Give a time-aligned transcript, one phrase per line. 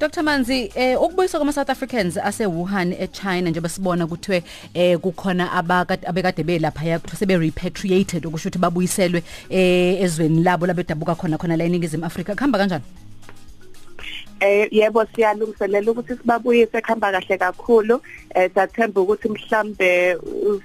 [0.00, 0.22] Dr.
[0.22, 4.42] Manzi eh ukubuyiswa kwama South Africans ase Wuhan eChina njengoba sibona kuthiwe
[4.74, 11.14] eh kukhona abakade abekade belapha yakuthiwa sebe repatriated okusho ukuthi babuyiselwe eh ezweni labo labedabuka
[11.14, 12.34] khona khona la eningizimu Afrika.
[12.34, 12.84] Kuhamba kanjani?
[14.40, 18.00] Eh yebo siyalungiselela ukuthi sibabuyise khamba kahle kakhulu.
[18.34, 20.16] Eh sathemba ukuthi mhlambe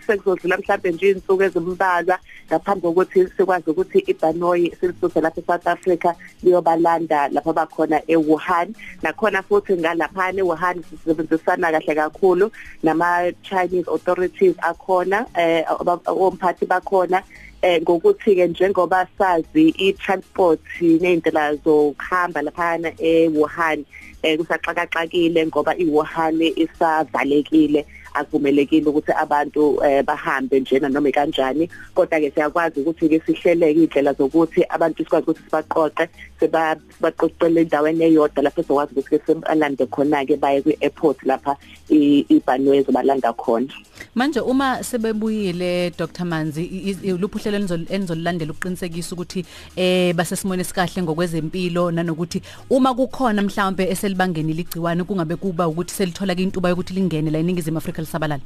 [0.07, 7.27] sekuzodlula mhlambe nje insuku ezimbalwa ngaphambi kokuthi sikwazi ukuthi iBanoi silisuse lapha eSouth Africa liyobalanda
[7.27, 8.73] lapha bakhona eWuhan.
[9.03, 12.51] Nakhona futhi ngalapha eWuhan sisebenzisana kahle kakhulu
[12.83, 15.65] nama Chinese authorities akhona eh
[16.07, 17.23] omphathi bakhona
[17.65, 20.61] eh ngokuthi ke njengoba sazi i-transport
[21.01, 23.79] nezindlela zokuhamba laphana eWuhan
[24.23, 27.81] eh kusaxakaxakile ngoba iWuhan isavalekile
[28.15, 34.13] akuvumelekile ukuthi abantu eh, bahambe njena noma kanjani kodwa ke siyakwazi ukuthi ke sihleleke indlela
[34.13, 40.35] zokuthi abantu sikwazi ukuthi sibaqoqe sebaqoqele endaweni eyodwa lapho sizokwazi ukuthi ke sibalande khona ke
[40.35, 41.57] baye kwi-airport lapha
[41.89, 43.73] iBanwezo balanda khona.
[44.15, 46.25] Manje uma sebebuyile Dr.
[46.25, 47.57] Manzi luphu hlelo
[47.89, 55.67] enizolilandela ukuqinisekisa ukuthi eh basesimone sikahle ngokwezempilo nanokuthi uma kukhona mhlawumbe eselibangeni ligciwane kungabe kuba
[55.67, 58.45] ukuthi selithola ke intuba yokuthi lingene la eningizimu Afrika lisabalala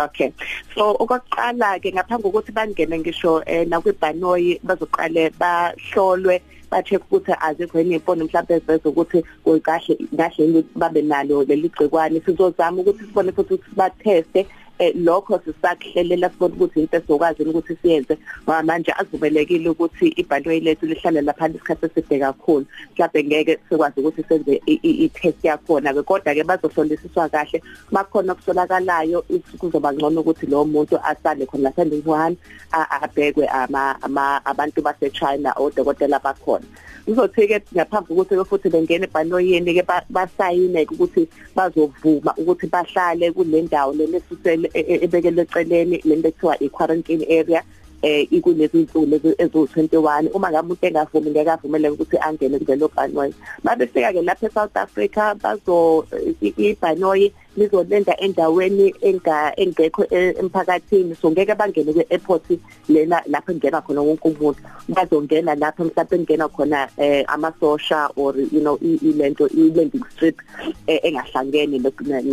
[0.00, 0.32] Okay.
[0.74, 7.94] So okokuqala ke ngaphambi kokuthi bangene ngisho eh nakwiBanoi bazoqale bahlolwe ba-check ukuthi azikho yini
[8.00, 13.70] impondo mhlawumbe eziveza ukuthi kukahle kahle babe nalo leli gcikwane sizozama ukuthi sibone futhi ukuthi
[13.76, 14.46] batheste eh
[14.94, 18.18] lokho sisakuhlelela sibona ukuthi into esokwazi ukuthi siyenze.
[18.44, 22.66] Ngoba manje akuvumelekile ukuthi ibhanoyi lethu lihlale lapha isikhathi eside kakhulu.
[22.96, 27.62] Mhlawumbe ngeke sikwazi ukuthi senze i-test yakhona ke kodwa ke bazohlolisiswa kahle.
[27.90, 29.24] Makhona okusolakalayo
[29.58, 32.36] kuzoba ngcono ukuthi lo muntu asale khona lapha eWuhan
[32.72, 36.64] abhekwe ama abantu base China odokotela bakhona.
[37.06, 43.92] Kuzothi ke ngaphambi kokuthi futhi bengene ebhanoyini ke basayine ukuthi bazovuma ukuthi bahlale kule ndawo
[43.92, 47.62] lenesisele ebekelwe eceleni lento ekuthiwa i-quarantine area
[48.02, 53.34] eh ikulezi insuku lezi ezo21 uma ngabe umuntu engavumi ngeke avumeleke ukuthi angene kulelo bhanoyi
[53.64, 56.06] mabefika ke lapha eSouth Africa bazo
[56.40, 61.14] ibhanoyi lizolenda endaweni enga engekho emphakathini.
[61.20, 62.46] So ngeke bangene kwe-airport
[62.88, 64.62] lena lapho engena khona wonke umuntu.
[64.88, 70.40] Bazongena lapho mhlawumbe engena khona eh amasosha or you know ilento i-landing strip
[70.86, 71.78] engahlangene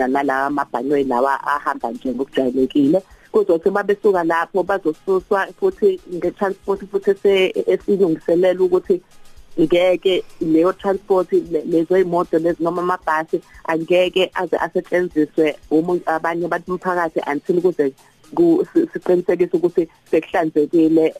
[0.07, 3.01] nala mabhanoyi lawa ahamba nje ngokujayelekile.
[3.37, 7.11] Kuzothi mabesuka lapho bazosuswa futhi nge-transport futhi
[7.73, 9.01] esilungiselela ukuthi
[9.59, 11.31] ngeke leyo transport
[11.65, 17.93] lezo imoto lezi noma amabhasi angeke aze asetshenziswe umuntu abanye abantu umphakathi until kuze
[18.93, 21.13] siqinisekise ukuthi sekuhlanzekile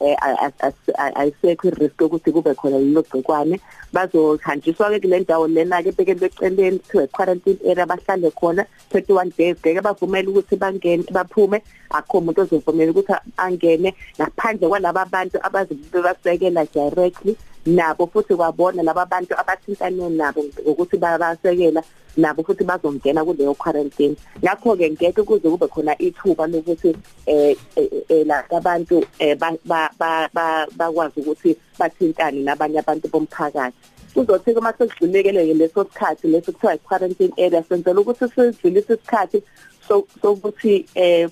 [1.20, 3.60] ayisekho i-risk ukuthi kube khona lelo gcikwane
[3.92, 8.66] bazohanjiswa ke kule ndawo lena ke bekelwe eceleni kuthiwa quarantine area bahlale khona.
[8.92, 11.62] 31 days ngeke bavumele ukuthi bangene baphume.
[11.90, 13.94] Akho umuntu ozovumela ukuthi angene.
[14.20, 17.36] Ngaphandle kwalabo bantu abazibasekela directly
[17.68, 21.82] nabo futhi kwabona laba bantu abathintane nabo ukuthi babasekela
[22.16, 24.16] nabo futhi bazongena kuleyo quarantine.
[24.42, 26.96] Ngakho ke ngeke kuze kube khona ithuba lokuthi
[27.26, 27.56] eh
[28.50, 29.04] abantu
[30.76, 33.76] bakwazi ukuthi bathintane nabanye abantu bomphakathi.
[34.14, 39.42] Kuzothi uma sekudlulekele leso sikhathi leso kuthiwa i-quarantine area senzela ukuthi sidlulise isikhathi
[40.22, 41.28] sokuthi eh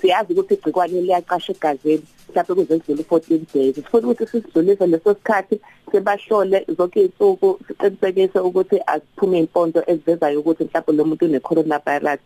[0.00, 3.74] siyazi ukuthi igcikwane liyaqasha egazini mhlawumbe kuze kudlule 14 days.
[3.74, 5.60] Sifuna ukuthi sisidlulise leso sikhathi
[5.92, 12.20] sebahlole zonke izinsuku siqinisekise ukuthi aziphume impondo ezivezayo ukuthi mhlawumbe lo muntu une coronavirus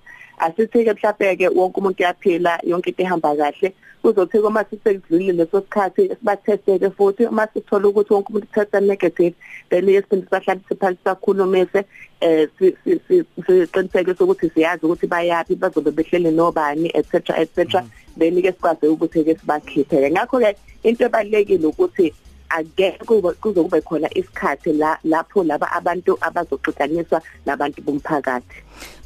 [0.47, 3.73] asithi ke mhlawumbe ke wonke umuntu uyaphila yonke into ihamba kahle.
[4.03, 9.35] Kuzothi uma sisekudlulile leso sikhathi sibathesteke futhi uma sithola ukuthi wonke umuntu test negative
[9.71, 11.85] then yesiphinde sibahlalise phansi sakhulumise
[12.21, 17.85] eh siqinisekise ukuthi siyazi ukuthi bayapi bazobe behlele nobani etc etc
[18.17, 22.13] then ke sikwazi ukuthi ke sibakhiphe ngakho ke into ebalekile ukuthi
[22.51, 23.05] angeke
[23.41, 28.57] kuzokube khona isikhathi la lapho laba abantu abazoxukaniswa nabantu bomphakathi.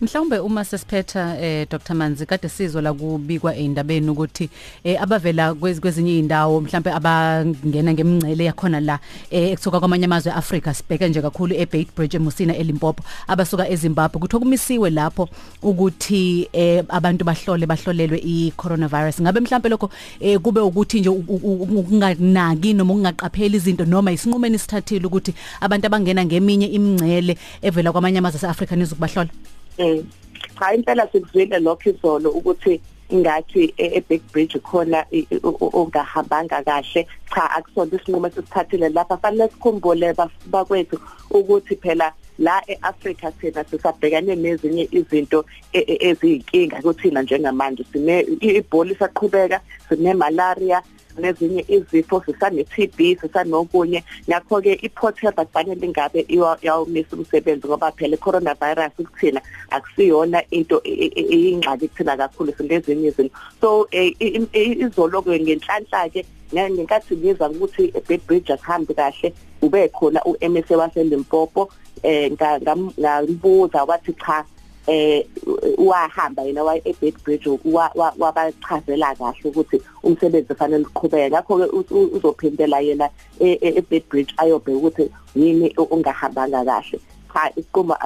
[0.01, 1.95] Mhlawumbe uma sesiphetha eh Dr.
[1.95, 4.51] Manzi kade sizwa la kubikwa endabeni ukuthi
[4.85, 8.99] eh abavela kwezinye indawo mhlawumbe abangena ngemingcele yakhona la
[9.31, 14.21] eh ekusuka kwamanye amazwe eAfrica sibheke nje kakhulu eBait Bridge eMusina eLimpopo abasuka eZimbabwe.
[14.21, 15.29] Kuthi okumisiwe lapho
[15.63, 19.21] ukuthi eh abantu bahlole bahlolelwe iCoronavirus.
[19.23, 19.91] Ngabe mhlawumbe lokho
[20.21, 22.95] eh kube ukuthi nje ukunganaki noma
[23.35, 29.31] ungaqapheli izinto noma isinqumeni sithathile ukuthi abantu abangena ngeminye imingcele evela kwamanye amazwe eAfrica nizokubahlola
[29.79, 30.03] eh
[30.59, 35.05] cha impela sikuzwile lokho izolo ukuthi ingathi eBig Bridge khona
[35.73, 37.07] ongahambanga kahle.
[37.35, 39.17] Cha akusona isinqumo esithathile lapha.
[39.17, 40.15] Fanele sikhumbule
[40.47, 40.99] bakwethu
[41.31, 47.85] ukuthi phela la eAfrica thina sisabhekane nezinye izinto e- e- eziyinkinga kuthina njengamanje.
[47.93, 50.83] Sine ibhola isaqhubeka sine malaria
[51.19, 56.27] nezinye izifo sisane TB sisanokunye ngakho ke iPort Health akufanele ingabe
[56.63, 59.41] yawumisa umsebenzi ngoba phela coronavirus kuthina
[59.71, 63.35] akusiyona into e- e- eyingxaki kuthina kakhulu singezinye izinto.
[63.61, 69.33] So eh, i- i- izolo ke ngenhlanhla ke ngenkathi ngizwa ukuthi eBedbridge akuhambi kahle
[69.63, 71.71] ube khona uMS waseLimpopo
[72.05, 74.45] eh nga- ngam- ngambuza wathi cha
[74.87, 75.25] eh
[75.79, 81.89] wahamba yena wa eBedbridge wa- wa- wabachazela kahle ukuthi umsebenzi ufanele uqhubeke ngakho ke u-
[81.99, 83.09] u- uzophindela yena
[83.41, 85.05] e- e- eBedbridge ayobheka ukuthi
[85.35, 87.01] yini ongahambanga kahle
[87.33, 87.97] cha isiqumo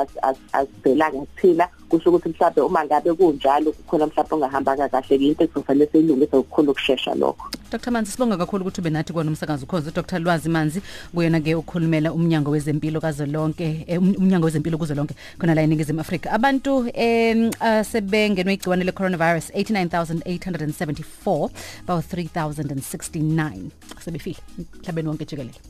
[0.52, 6.36] asivelanga kuthina kusho ukuthi mhlawumbe uma ngabe kunjalo kukhona mhlawumbe ongahambanga kahle into ekufanele siyilungise
[6.36, 7.48] ukukhulu ukusheshsha lokho.
[7.70, 7.90] Dr.
[7.90, 9.90] Manzi sibonga kakhulu ukuthi ube nathi kwana umsakazo ukhoze.
[9.90, 10.18] Dr.
[10.18, 10.82] Lwazi Manzi
[11.14, 16.30] kuyena ke ukhulumela umnyango wezempilo kazolonke eh, um- umnyango wezempilo kuzolonke khona la eningizimu Afrika.
[16.32, 21.48] Abantu em uh, sebengenwe igciwane le coronavirus 89874
[21.86, 23.52] bawu 3069
[24.00, 24.36] sebefile
[24.78, 25.68] emhlabeni wonke jikelele.